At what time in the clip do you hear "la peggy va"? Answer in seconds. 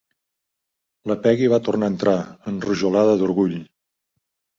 1.11-1.59